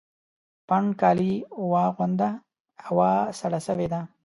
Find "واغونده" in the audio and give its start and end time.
1.71-2.29